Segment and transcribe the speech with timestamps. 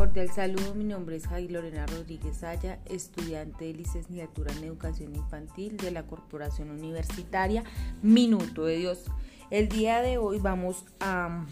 [0.00, 5.76] cordial saludo, mi nombre es Javi Lorena Rodríguez Aya, estudiante de licenciatura en educación infantil
[5.76, 7.64] de la Corporación Universitaria
[8.00, 9.04] Minuto de Dios.
[9.50, 11.44] El día de hoy vamos a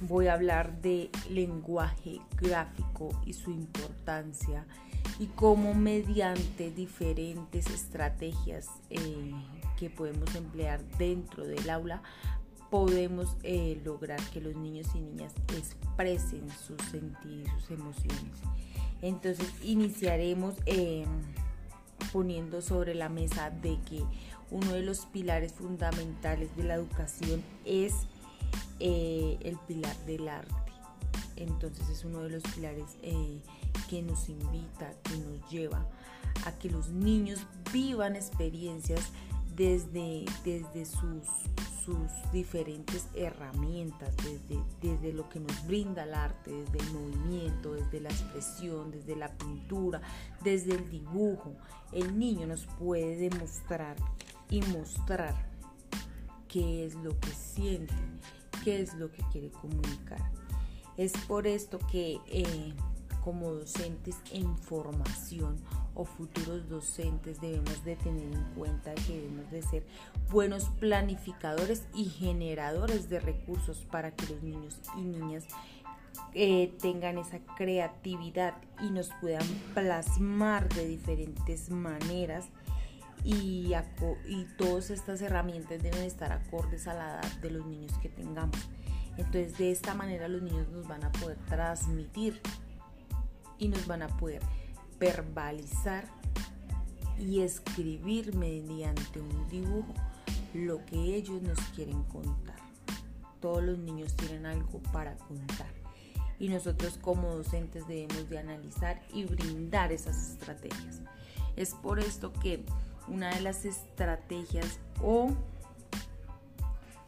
[0.00, 4.64] voy a hablar de lenguaje gráfico y su importancia
[5.18, 9.30] y cómo mediante diferentes estrategias eh,
[9.78, 12.02] que podemos emplear dentro del aula
[12.72, 18.38] podemos eh, lograr que los niños y niñas expresen sus sentidos, sus emociones.
[19.02, 21.04] Entonces iniciaremos em,
[22.14, 24.02] poniendo sobre la mesa de que
[24.50, 27.92] uno de los pilares fundamentales de la educación es
[28.80, 30.54] eh, el pilar del arte.
[31.36, 33.42] Entonces es uno de los pilares eh,
[33.90, 35.86] que nos invita, que nos lleva
[36.46, 39.10] a que los niños vivan experiencias
[39.56, 41.26] desde, desde sus
[41.84, 48.00] sus diferentes herramientas, desde, desde lo que nos brinda el arte, desde el movimiento, desde
[48.00, 50.00] la expresión, desde la pintura,
[50.42, 51.54] desde el dibujo.
[51.92, 53.96] El niño nos puede demostrar
[54.48, 55.34] y mostrar
[56.48, 57.94] qué es lo que siente,
[58.64, 60.20] qué es lo que quiere comunicar.
[60.96, 62.74] Es por esto que eh,
[63.22, 65.56] como docentes en formación
[65.94, 69.86] o futuros docentes debemos de tener en cuenta que debemos de ser
[70.30, 75.44] buenos planificadores y generadores de recursos para que los niños y niñas
[76.34, 82.46] eh, tengan esa creatividad y nos puedan plasmar de diferentes maneras
[83.24, 83.72] y,
[84.26, 88.58] y todas estas herramientas deben estar acordes a la edad de los niños que tengamos.
[89.18, 92.40] Entonces de esta manera los niños nos van a poder transmitir
[93.62, 94.42] y nos van a poder
[94.98, 96.04] verbalizar
[97.16, 99.94] y escribir mediante un dibujo
[100.52, 102.56] lo que ellos nos quieren contar.
[103.40, 105.68] Todos los niños tienen algo para contar
[106.40, 111.00] y nosotros como docentes debemos de analizar y brindar esas estrategias.
[111.54, 112.64] Es por esto que
[113.06, 115.30] una de las estrategias o,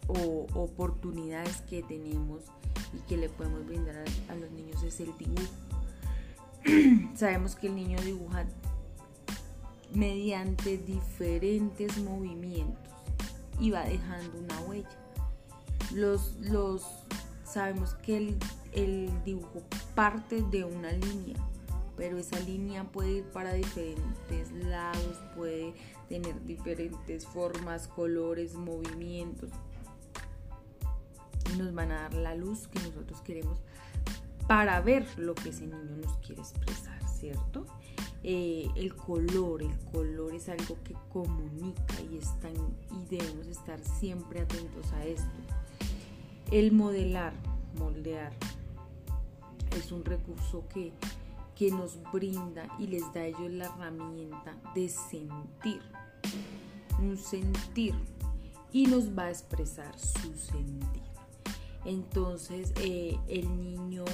[0.07, 2.45] o oportunidades que tenemos
[2.93, 5.74] y que le podemos brindar a, a los niños es el dibujo
[7.15, 8.47] sabemos que el niño dibuja
[9.93, 12.93] mediante diferentes movimientos
[13.61, 14.89] y va dejando una huella.
[15.93, 16.83] Los, los
[17.45, 18.37] sabemos que el,
[18.73, 19.63] el dibujo
[19.95, 21.37] parte de una línea,
[21.97, 25.75] pero esa línea puede ir para diferentes lados, puede
[26.09, 29.51] tener diferentes formas, colores, movimientos.
[31.59, 33.61] Nos van a dar la luz que nosotros queremos
[34.47, 37.66] para ver lo que ese niño nos quiere expresar, ¿cierto?
[38.22, 44.93] Eh, el color, el color es algo que comunica y, y debemos estar siempre atentos
[44.93, 45.31] a esto.
[46.50, 47.33] El modelar,
[47.78, 48.33] moldear,
[49.77, 50.93] es un recurso que,
[51.54, 55.83] que nos brinda y les da a ellos la herramienta de sentir,
[57.00, 57.94] un sentir,
[58.72, 61.03] y nos va a expresar su sentir.
[61.84, 64.05] Entonces eh, el niño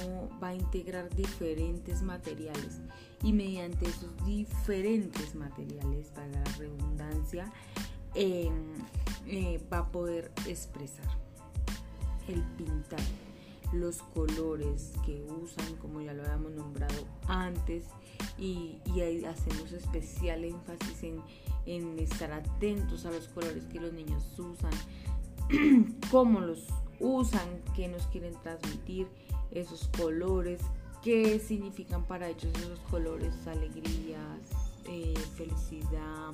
[0.43, 2.81] va a integrar diferentes materiales
[3.23, 7.51] y mediante esos diferentes materiales, para la redundancia,
[8.13, 8.73] em,
[9.27, 11.07] eh, va a poder expresar
[12.27, 12.99] el pintar.
[13.71, 17.85] Los colores que usan, como ya lo habíamos nombrado antes,
[18.37, 21.21] y, ahí hacemos especial énfasis en,
[21.65, 24.71] en estar atentos a los colores que los niños usan,
[26.11, 26.67] cómo los
[27.01, 29.07] usan, qué nos quieren transmitir,
[29.51, 30.61] esos colores,
[31.01, 34.39] qué significan para ellos esos colores, alegrías,
[34.85, 36.31] eh, felicidad,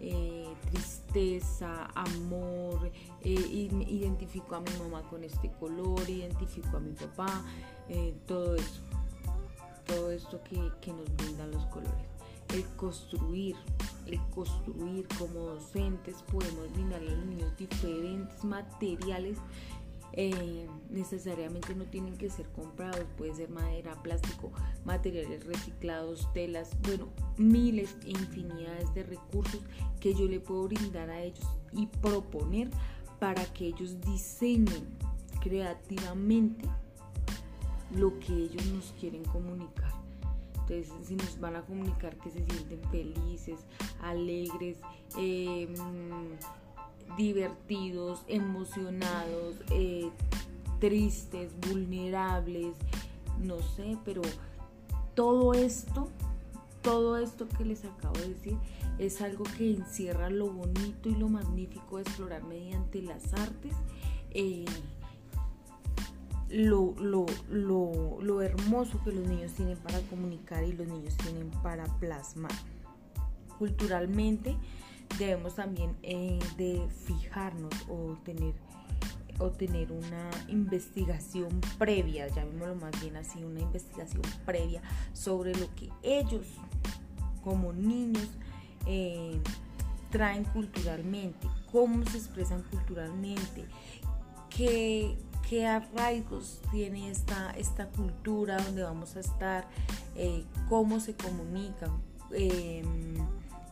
[0.00, 2.90] eh, tristeza, amor,
[3.22, 7.44] eh, identifico a mi mamá con este color, identifico a mi papá,
[8.26, 8.80] todo eso,
[9.84, 12.06] todo esto que, que nos brindan los colores.
[12.54, 13.56] El construir,
[14.06, 19.38] el construir como docentes podemos brindar a los niños diferentes materiales
[20.12, 24.50] eh, necesariamente no tienen que ser comprados, puede ser madera, plástico,
[24.84, 29.60] materiales reciclados, telas, bueno, miles e infinidades de recursos
[30.00, 32.70] que yo le puedo brindar a ellos y proponer
[33.18, 34.88] para que ellos diseñen
[35.40, 36.68] creativamente
[37.94, 39.92] lo que ellos nos quieren comunicar.
[40.60, 43.60] Entonces, si nos van a comunicar que se sienten felices,
[44.02, 44.78] alegres,
[45.18, 45.68] eh,
[47.16, 50.10] divertidos, emocionados, eh,
[50.78, 52.74] tristes, vulnerables,
[53.38, 54.22] no sé, pero
[55.14, 56.08] todo esto,
[56.82, 58.56] todo esto que les acabo de decir,
[58.98, 63.74] es algo que encierra lo bonito y lo magnífico de explorar mediante las artes.
[64.32, 64.64] Eh,
[66.50, 71.50] lo, lo, lo, lo, hermoso que los niños tienen para comunicar y los niños tienen
[71.62, 72.50] para plasmar.
[73.58, 74.56] Culturalmente
[75.18, 78.54] debemos también eh, de fijarnos o tener,
[79.38, 85.90] o tener una investigación previa, llamémoslo más bien así, una investigación previa sobre lo que
[86.02, 86.46] ellos
[87.42, 88.28] como niños
[88.86, 89.40] eh,
[90.10, 93.64] traen culturalmente, cómo se expresan culturalmente,
[94.48, 95.16] qué,
[95.48, 99.68] qué arraigos tiene esta, esta cultura donde vamos a estar,
[100.16, 101.90] eh, cómo se comunican
[102.32, 103.14] em,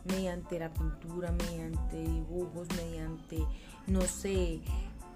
[0.09, 3.37] mediante la pintura, mediante dibujos, mediante,
[3.87, 4.61] no sé,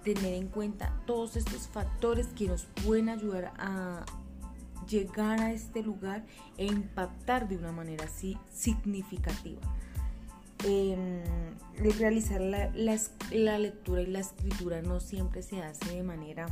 [0.04, 4.04] tener en cuenta todos estos factores que nos pueden ayudar a
[4.88, 6.24] llegar a este lugar
[6.58, 9.60] e impactar de una manera así significativa.
[10.66, 11.22] Eh,
[11.98, 12.70] realizar la,
[13.58, 16.46] lectura y la escritura no siempre se hace de manera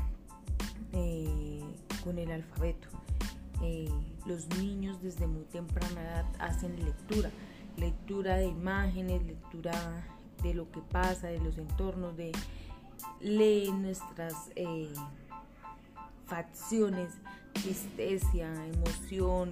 [0.93, 1.63] eh,
[2.05, 2.89] con el alfabeto.
[3.63, 3.89] Eh,
[4.27, 7.31] los niños desde muy temprana edad hacen lectura,
[7.77, 9.73] lectura de imágenes, lectura
[10.43, 12.33] de lo que pasa, de los entornos, de
[13.21, 14.93] leen nuestras eh,
[16.27, 17.13] facciones,
[17.53, 19.51] tristeza, emoción,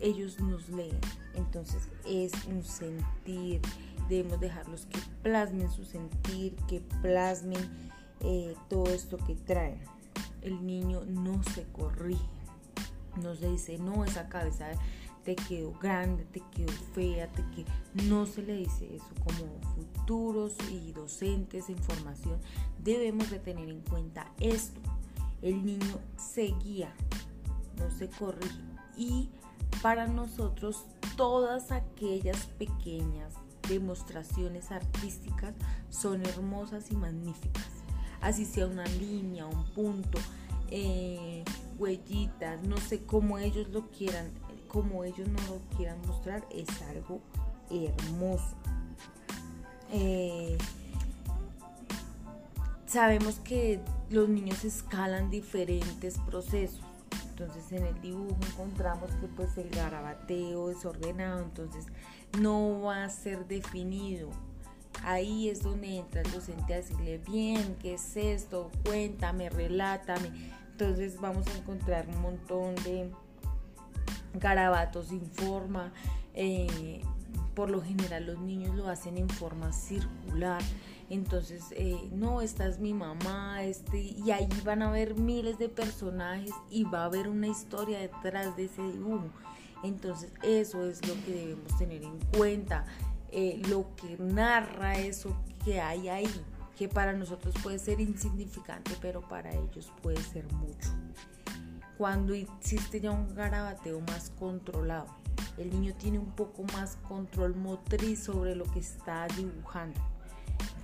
[0.00, 0.98] ellos nos leen.
[1.34, 3.60] Entonces es un sentir,
[4.08, 7.68] debemos dejarlos que plasmen su sentir, que plasmen
[8.20, 9.80] eh, todo esto que traen.
[10.42, 12.28] El niño no se corrige,
[13.22, 14.70] no se dice, no, esa cabeza
[15.28, 17.70] te quedó grande, te quedó fea, te quedó...
[18.08, 22.40] no se le dice eso como futuros y docentes en formación
[22.78, 24.80] debemos de tener en cuenta esto
[25.42, 26.94] el niño se guía
[27.76, 28.56] no se corrige
[28.96, 29.28] y
[29.82, 33.34] para nosotros todas aquellas pequeñas
[33.68, 35.52] demostraciones artísticas
[35.90, 37.68] son hermosas y magníficas.
[38.22, 40.18] Así sea una línea, un punto,
[40.70, 41.44] eh,
[41.78, 44.30] huellitas, no sé cómo ellos lo quieran,
[44.68, 47.20] como ellos no lo quieran mostrar, es algo
[47.70, 48.56] hermoso.
[49.90, 50.56] Eh,
[52.86, 53.80] sabemos que
[54.10, 56.80] los niños escalan diferentes procesos
[57.38, 61.86] entonces en el dibujo encontramos que pues el garabateo es ordenado, entonces
[62.40, 64.28] no va a ser definido.
[65.04, 68.72] Ahí es donde entra el docente a decirle, bien, ¿qué es esto?
[68.84, 70.32] Cuéntame, relátame.
[70.72, 73.12] Entonces vamos a encontrar un montón de
[74.34, 75.92] garabatos sin forma.
[76.34, 77.00] Eh,
[77.54, 80.62] por lo general los niños lo hacen en forma circular
[81.10, 85.68] entonces eh, no, esta es mi mamá, este, y ahí van a ver miles de
[85.68, 89.30] personajes y va a haber una historia detrás de ese dibujo.
[89.82, 92.84] Entonces eso es lo que debemos tener en cuenta,
[93.30, 95.34] eh, lo que narra eso
[95.64, 96.28] que hay ahí,
[96.76, 100.90] que para nosotros puede ser insignificante, pero para ellos puede ser mucho.
[101.98, 105.08] Cuando existe ya un garabateo más controlado,
[105.58, 110.00] el niño tiene un poco más control motriz sobre lo que está dibujando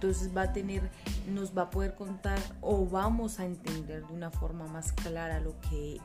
[0.05, 0.91] entonces va a tener,
[1.29, 5.59] nos va a poder contar o vamos a entender de una forma más clara lo
[5.61, 5.99] que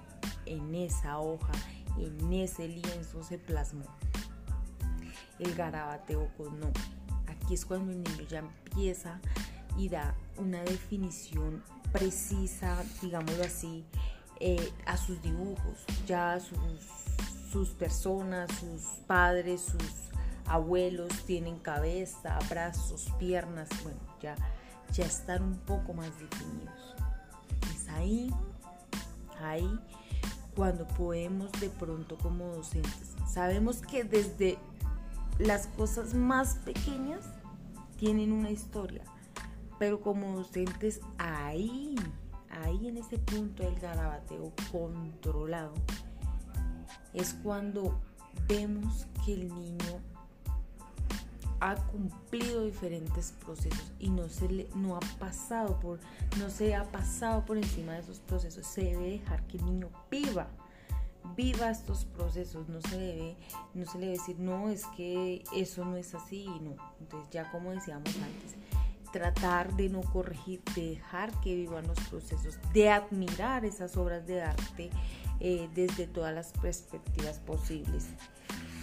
[0.46, 1.52] en esa hoja,
[1.98, 3.84] en ese lienzo se plasmó.
[5.38, 6.82] El garabateo con nombre.
[7.28, 9.20] Aquí es cuando el niño ya empieza
[9.78, 11.62] y da una definición
[11.92, 13.84] precisa, digámoslo así,
[14.40, 16.58] eh, a sus dibujos, ya sus,
[17.52, 20.10] sus personas, sus padres, sus
[20.46, 24.36] abuelos tienen cabeza, brazos, piernas, bueno, ya,
[24.94, 26.96] ya están un poco más definidos.
[27.76, 28.34] Es ahí,
[29.42, 29.80] ahí,
[30.56, 33.16] cuando podemos de pronto como docentes.
[33.32, 34.58] Sabemos que desde
[35.38, 37.22] las cosas más pequeñas
[37.98, 39.04] tienen una historia,
[39.78, 41.96] pero como docentes ahí,
[42.50, 45.74] ahí en ese punto del garabateo controlado,
[47.14, 48.00] es cuando
[48.48, 50.02] vemos que el niño
[51.62, 56.00] ha cumplido diferentes procesos y no se le, no ha pasado por
[56.38, 58.66] no se ha pasado por encima de esos procesos.
[58.66, 60.48] Se debe dejar que el niño viva
[61.36, 62.70] viva estos procesos.
[62.70, 63.36] No se debe
[63.74, 66.76] no se le debe decir no es que eso no es así no.
[67.02, 68.56] Entonces ya como decíamos antes
[69.12, 74.42] tratar de no corregir de dejar que vivan los procesos de admirar esas obras de
[74.42, 74.90] arte
[75.40, 78.08] eh, desde todas las perspectivas posibles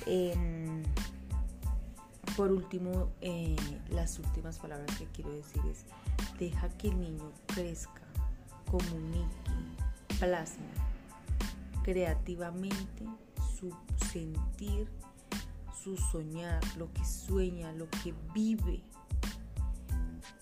[0.07, 0.83] em,
[2.37, 3.57] por último, eh,
[3.89, 5.85] las últimas palabras que quiero decir es,
[6.39, 8.03] deja que el niño crezca,
[8.71, 9.53] comunique,
[10.19, 10.67] plasme
[11.87, 13.07] creativamente
[13.57, 13.73] su
[14.11, 14.89] sentir,
[15.83, 18.83] su soñar, lo que sueña, lo que vive.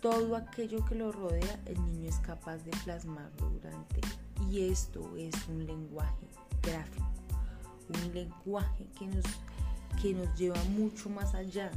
[0.04, 4.02] Todo aquello que lo rodea, el niño es capaz de plasmarlo durante
[4.50, 6.26] Y esto es un lenguaje
[6.62, 7.10] gráfico,
[7.88, 9.24] un lenguaje que nos,
[10.02, 11.70] que nos lleva mucho más allá,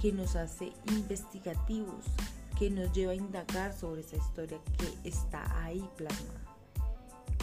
[0.00, 2.06] que nos hace investigativos,
[2.58, 6.56] que nos lleva a indagar sobre esa historia que está ahí plasmada.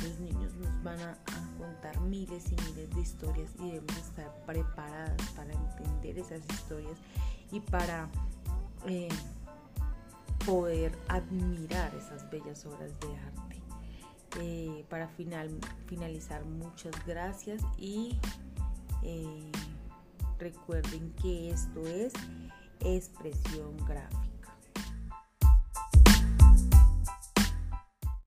[0.02, 1.16] Los niños nos van a,
[1.60, 6.98] contar miles y miles de historias y debemos estar preparadas para entender esas historias
[7.52, 8.10] y para
[8.88, 9.10] eh,
[10.46, 13.62] poder admirar esas bellas obras de arte.
[14.40, 15.50] Eh, para final,
[15.86, 18.18] finalizar, muchas gracias y
[19.04, 19.52] eh,
[20.40, 22.14] recuerden que esto es
[22.80, 24.33] expresión gráfica.